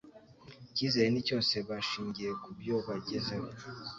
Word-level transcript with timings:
Ikizere 0.71 1.07
ni 1.09 1.21
cyose 1.27 1.55
bashingiye 1.67 2.31
ku 2.41 2.49
byo 2.59 2.75
bagezeho 2.87 3.47